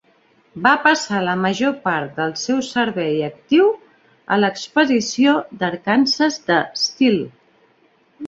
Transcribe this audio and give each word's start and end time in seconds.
Va 0.67 0.69
passar 0.85 1.17
la 1.25 1.33
major 1.41 1.73
part 1.83 2.15
del 2.21 2.31
seu 2.43 2.63
servei 2.69 3.19
actiu 3.27 3.69
a 4.35 4.39
l'expedició 4.43 5.37
d'Arkansas 5.61 6.39
de 6.49 6.57
Steele. 6.85 7.29